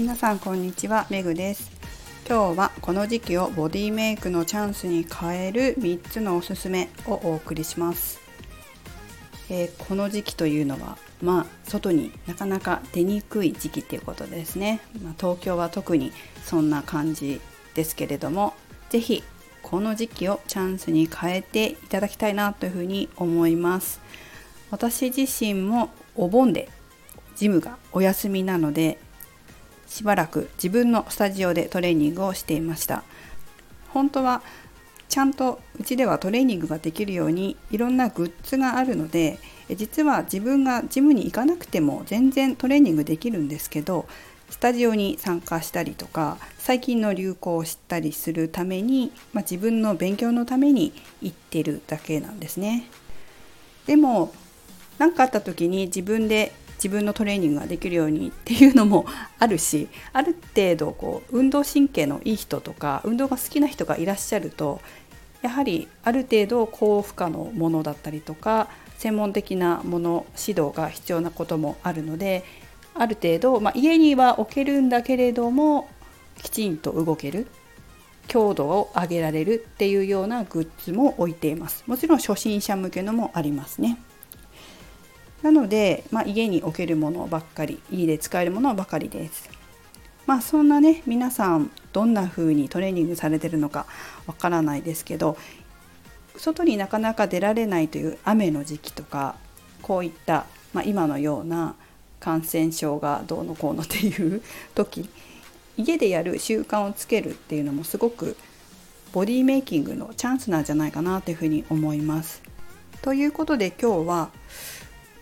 [0.00, 1.70] 皆さんこんにちはめぐです。
[2.26, 8.18] 今日はこの時期をボディメイクのチャンスに変える3つのおすすめをお送りします、
[9.50, 16.12] えー、この時期というのはまあ外になかなか出にくい時期っていうことですね、まあ、東京は特に
[16.46, 17.38] そんな感じ
[17.74, 18.54] ですけれども
[18.88, 19.22] 是非
[19.60, 24.00] この時期をチャンスに変えていただきたいなというふうに思います。
[24.70, 26.70] 私自身もお盆で
[27.36, 28.98] ジムがお休みなので
[29.90, 33.02] しばらく自分のスタジオでトレーニングをしていました
[33.88, 34.40] 本当は
[35.08, 39.40] ちゃんとうちではトレーニングができるようにいろんなグッズがあるので
[39.74, 44.06] 実は自分がジムに行かなくても全然トレーニングできるんですけど
[44.48, 52.84] スタジオに参加したりとか最近の流行を知ったりするために、まあ、自分の勉強のために行ってるだけなんですね。
[53.86, 54.32] でも
[54.98, 56.52] 何かあった時に自分で
[56.82, 59.04] 自分のトレーニングができるようにっていうのも
[59.38, 64.80] あるしある程度こう運動神経のいい人とか運動が好きな人がいらっしゃると
[65.42, 72.44] やはりある程度高負荷のものだったりとか専門的なもの指導が必要なこともあるので
[72.94, 75.88] ある程度、まあ、家には置けるんだけれども
[76.42, 77.46] きちんと動ける
[78.26, 81.82] 強度を上げられるっていうようなグッズも置いています。
[81.88, 83.98] もちろん初心者向けのもありますね。
[85.42, 89.48] なので、まあ、家に置けるものばっかり家で使えるものばかりです
[90.26, 93.86] まあそんなね皆さんどんな風にトレーニングされてるのか
[94.26, 95.36] わからないですけど
[96.36, 99.36] 外になかなか出られないという雨の時期とか
[99.82, 101.74] こういった、まあ、今のような
[102.20, 104.42] 感染症がどうのこうのっていう
[104.74, 105.08] 時
[105.76, 108.36] 家でやる習慣をつけるっていうのもすごく
[109.12, 112.42] ボディメイキングのチャンスなんじゃないかなというふうに思います。
[113.02, 114.30] ということで今日は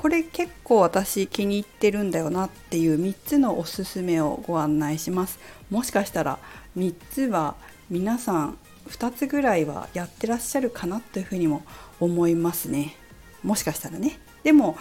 [0.00, 5.38] これ結構私気に入ってるんだよなっていう3つのおすすめをご案内します。
[5.68, 6.38] もしかしたら
[6.74, 7.54] 3つは
[7.90, 8.58] 皆さん
[8.88, 11.62] 2つぐらいはやってらっしゃるかなというふうにも
[12.00, 12.96] 思いますね。
[13.42, 14.18] もしかしたらね。
[14.42, 14.78] でも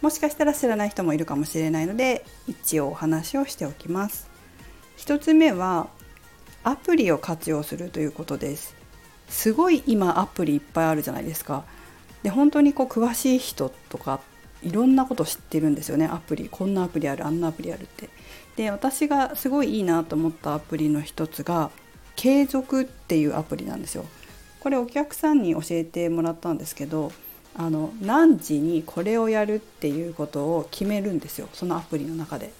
[0.00, 4.28] もしかしたら知らない人もいるかもしれないので一応お話をしておきます。
[4.98, 5.88] 1つ目は
[6.62, 8.76] アプリを活用するということです。
[9.28, 11.64] すごい今アプリいっぱいあるじゃないですか。
[12.22, 14.20] で本当にこう詳しい人とか
[14.66, 16.06] いろんなこと知ってるんですよね。
[16.06, 16.48] アプリ。
[16.50, 17.24] こんなアプリある。
[17.24, 18.08] あんなアプリあるって。
[18.56, 21.70] で私がすごいいいなと思ったアプリの一つが
[22.16, 24.04] 継続っていうアプリなんですよ。
[24.60, 27.12] これお客さんに教えてもらったんですけど
[27.54, 31.48] あの何時にこれをやるっていうことを決めるんですよ。
[31.52, 32.52] そのアプリの中で。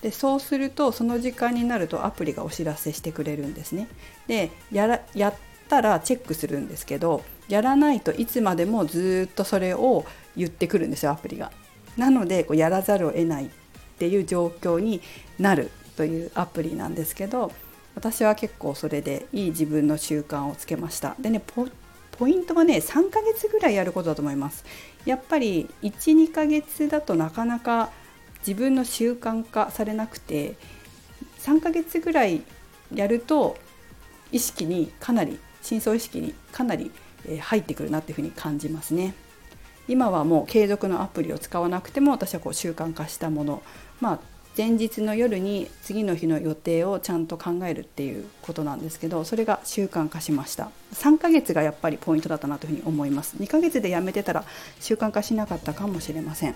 [0.00, 3.88] でそうするとその時間になるとアプリがお知らせしてくれるんですね。
[4.26, 5.34] でやらやっ
[5.68, 10.04] たらチェックするんですけどやらないといつまでもずっとそれを
[10.36, 11.52] 言ってくるんですよアプリが。
[11.96, 13.48] なのでこうやらざるを得ないっ
[13.98, 15.02] ていう状況に
[15.38, 17.52] なるというアプリなんですけど
[17.94, 24.64] 私は結構それでいい自分の習慣をつけましたでねポイントはね3ヶ月ぐらいやることだと思います
[25.04, 27.90] やっぱり12ヶ月だとなかなか
[28.46, 30.56] 自分の習慣化されなくて
[31.40, 32.42] 3ヶ月ぐらい
[32.94, 33.56] やると
[34.30, 36.90] 意識にかなり深層意識にかなり
[37.40, 39.14] 入ってくるなっていうふうに感じますね。
[39.88, 43.62] 今はもう継続のアプリを使わなくても私はこう習慣化したもの。
[44.00, 44.18] まあ
[44.54, 50.70] 前日の夜に次の日の予定をちゃんと考えるっていうことなんですけどそれが習慣化しました。
[50.92, 53.36] 3ヶ月がやっぱりポイントだったなというふうに思います。
[53.38, 54.44] 2ヶ月でやめてたら
[54.78, 56.54] 習慣化しなかったかもしれません。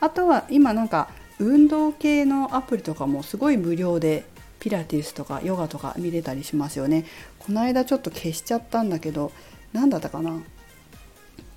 [0.00, 1.08] あとは今なんか
[1.38, 4.24] 運動系のアプリとかもすごい無料で
[4.60, 7.06] ピラティスとかヨガとか見れたりしますよね。
[7.38, 9.32] この間ちょっと消しちゃったんだけど
[9.72, 10.42] 何だったかな？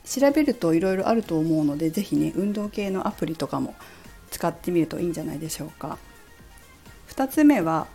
[0.05, 3.75] 調べるといろいろあると思うので是非ね運動系のアプリとかも
[4.31, 5.97] 使ってみるといいんじゃないでしょうか。
[7.09, 7.88] 2つ目は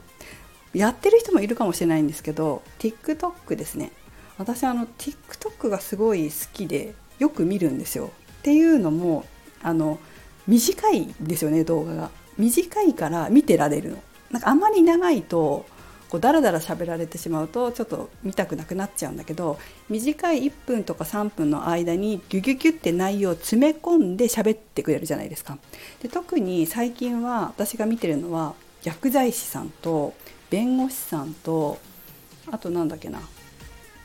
[0.73, 3.93] やってる人もいるかもしれないんですけど TikTok ですね。
[4.39, 8.11] 私あの TikTok がすごい好きでよく見るんですよ。
[8.41, 9.25] っていうのも
[9.63, 9.99] あの
[10.47, 12.11] 短いですよね動画が。
[12.39, 14.03] 短いから見てられるの。
[14.31, 15.67] なんかあんまり長いと
[16.11, 19.59] こうダラダラ喋られてしまうとちょっと見たくなくなっちゃうんだけど
[19.89, 25.57] 短い1分とか3分の間にギュギュギュって内容を詰め込んで喋ってくれるじゃないですか。
[26.03, 30.15] で特に最近は私が見てるのは薬剤師さんと
[30.51, 31.79] 弁護士さんと
[32.51, 33.21] あとなんだっけな、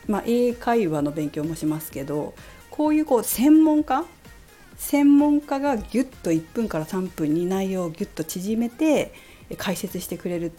[0.06, 2.34] まあ、英会話の勉強もしますけど
[2.70, 4.04] こういうこう専門家
[4.76, 9.12] 専門家がギュッと1分から3分に内容をギュッと縮めて
[9.56, 10.52] 解説してくれる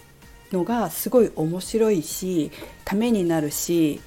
[0.51, 2.51] のがすごい面白いし
[2.85, 4.01] ためになるし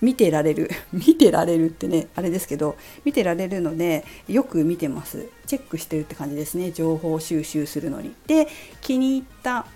[0.00, 8.14] 見てられる 見てられるってねあれですけど見てられるのでよく見てますチェックしてるって感じですね情報収集するのに。
[8.26, 8.48] で
[8.80, 9.66] 気に入った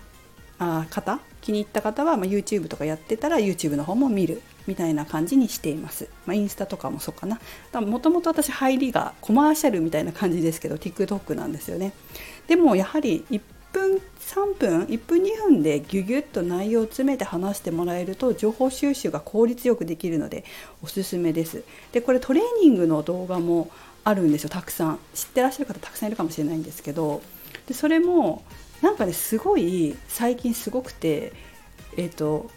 [0.59, 1.19] あ方？
[1.41, 6.09] 気に入った方は、まあ YouTube とかやってたら YouTube の方も見るみたいな感じにしています。
[6.25, 7.39] まあ、インスタとかもそうかな。
[7.81, 11.93] もともと私入りがコマーシャルみたいな感じですけど TikTok なんですよね。
[12.47, 20.43] でもやはり1分3分1分2分でギュギュッと内容を詰めて話してもらえると情報収集が効率よくできるので
[20.83, 21.63] おすすめです。
[21.91, 23.69] でこれトレーニングの動画も
[24.03, 24.49] あるんですよ。
[24.49, 24.99] たくさん。
[25.13, 27.21] 知ってらっしゃる方たくさんいるかもしれないんですけど。
[27.67, 28.43] でそれも
[28.81, 31.33] なんかねすごい最近すごくて
[31.97, 32.49] えっ、ー、と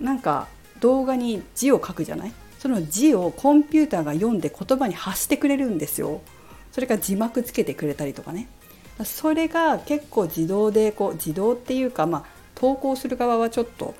[0.00, 0.48] なんか
[0.80, 2.32] 動画に字を書くじゃない？
[2.58, 6.22] その字をコンピューターが読んで言葉に発してくれるんですよ。
[6.72, 8.48] それから字幕つけてくれたりとかね。
[9.02, 12.24] それが結構自動でこう自動っていうかまあ
[12.54, 13.94] 投稿する側はちょっと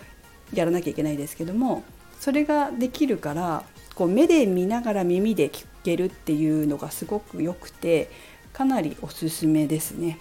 [0.52, 1.82] やらなきゃいけないですけども
[2.20, 3.64] それができるから
[3.94, 8.10] こう目で見ながら耳で聞けるっていうのがすごく良くて
[8.52, 10.18] かなりおすすめですね。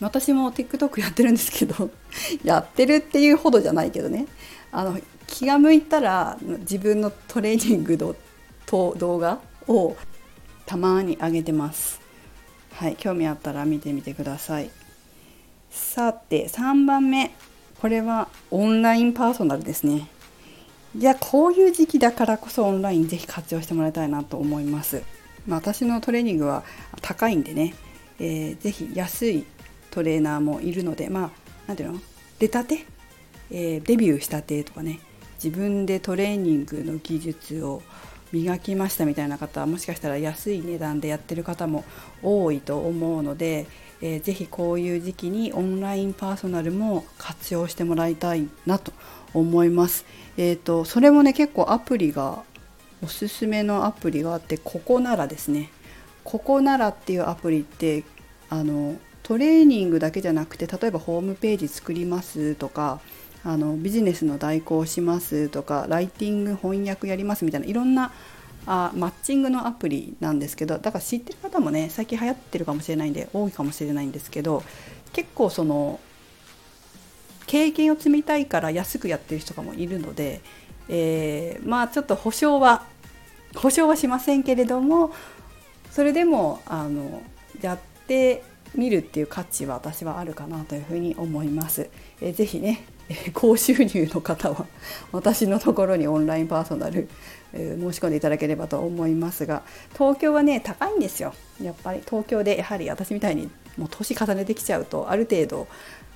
[0.00, 1.90] 私も TikTok やってるんですけど
[2.42, 4.26] やってるっていうほどじゃないけどね
[4.72, 8.14] あの気が向いたら自分のトレーニングの
[8.96, 9.96] 動画を
[10.66, 12.00] たまに上げてます
[12.74, 14.70] はい興味あったら見てみてください。
[15.70, 17.32] さて3番目。
[17.80, 20.08] これはオンラインパーソナルですね。
[20.96, 25.02] いやこういう時期だからこそオンラインぜひ活用してもらいたいなと思います、
[25.44, 26.62] まあ、私のトレーニングは
[27.02, 27.74] 高いんでね、
[28.20, 29.44] えー、ぜひ安い
[29.90, 31.30] トレーナーもいるのでまあ
[31.66, 31.98] 何ていうの？
[32.38, 32.86] 出たて、
[33.50, 35.00] えー、デビューしたてとかね。
[35.42, 37.82] 自分でトレーニングの技術を
[38.34, 41.84] 磨きましたみたいな方はもしかしたら安い値段でやってる方も
[42.20, 43.66] 多いと思うので、
[44.02, 48.92] えー、ぜひこういう時期にオンラインパーソナルも活用してもらいたいなと
[49.34, 50.04] 思います。
[50.36, 52.42] えーと、それもね結構アプリが
[53.02, 55.70] おすすめのアプリがあってここならですね
[56.24, 58.02] ここならっていうアプリって
[58.50, 63.00] あのトレーニングだけじゃなくて例えばホームページ作りますとか
[63.44, 68.10] あのビジネスの代行しますとかライティング翻訳やりますみたいないろんな
[68.66, 74.62] あマッチングのアプリなんですけどだから知ってる方もね最近流行ってるかもしれないんで多いかもしれないんですけど
[75.12, 76.00] 結構その
[77.46, 80.40] 経験を積みたいから安くやってる人とかもいるので、
[80.88, 82.84] えー、まあちょっと保証は
[83.54, 85.12] 保証はしませんけれども
[85.90, 87.22] それでもあの
[87.60, 88.42] やって
[88.74, 91.88] 見るっていう価値は私はあるかなというふうに思います。
[92.20, 92.82] えー、ぜひね
[93.34, 94.66] 高収入の方は
[95.12, 97.08] 私のところにオンラインパーソナル、
[97.52, 99.62] え、申し込んでいただければと思いますが
[99.92, 101.34] 東京はね高いんですよ。
[101.60, 105.68] やっぱり東京でやはり私みたいにもう年重ねてきちゃうとある程度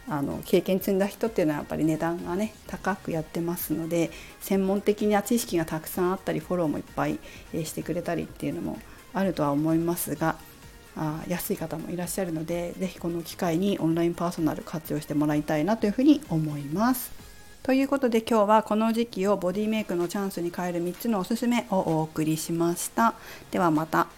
[0.09, 7.19] あの経験積んだ人っていうのはやっぱり値段がね高くやってますので専門的な知識がたくさんあったりフォローもいっぱい
[7.53, 8.79] してくれたりっていうのも
[9.13, 10.37] あるとは思いますが
[10.99, 17.13] あ安い方もいらっしゃるので是非この機会にオンラインパーソナル活用してもらいたいなというふうに思います。
[17.63, 23.15] ということで今日はこの時期をボディメイクのチャンスに変える3つのおすすめをお送りしました。
[23.51, 24.09] ではまた。